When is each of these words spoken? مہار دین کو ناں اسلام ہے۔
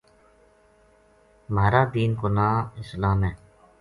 مہار 1.53 1.75
دین 1.95 2.11
کو 2.19 2.25
ناں 2.35 2.55
اسلام 2.81 3.19
ہے۔ 3.27 3.33